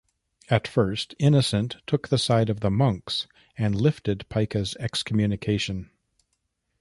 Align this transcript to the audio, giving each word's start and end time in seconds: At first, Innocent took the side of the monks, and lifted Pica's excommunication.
At 0.49 0.67
first, 0.67 1.13
Innocent 1.19 1.77
took 1.85 2.07
the 2.07 2.17
side 2.17 2.49
of 2.49 2.61
the 2.61 2.71
monks, 2.71 3.27
and 3.55 3.75
lifted 3.79 4.27
Pica's 4.29 4.75
excommunication. 4.79 5.91